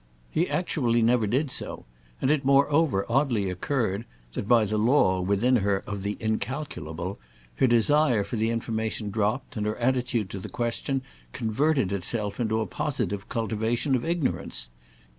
He 0.31 0.49
actually 0.49 1.03
never 1.03 1.27
did 1.27 1.51
so, 1.51 1.85
and 2.19 2.31
it 2.31 2.43
moreover 2.43 3.05
oddly 3.07 3.51
occurred 3.51 4.05
that 4.33 4.47
by 4.47 4.65
the 4.65 4.79
law, 4.79 5.21
within 5.21 5.57
her, 5.57 5.83
of 5.85 6.01
the 6.01 6.17
incalculable, 6.19 7.19
her 7.57 7.67
desire 7.67 8.23
for 8.23 8.35
the 8.35 8.49
information 8.49 9.11
dropped 9.11 9.57
and 9.57 9.67
her 9.67 9.77
attitude 9.77 10.31
to 10.31 10.39
the 10.39 10.49
question 10.49 11.03
converted 11.33 11.91
itself 11.93 12.39
into 12.39 12.61
a 12.61 12.65
positive 12.65 13.29
cultivation 13.29 13.93
of 13.93 14.03
ignorance. 14.03 14.71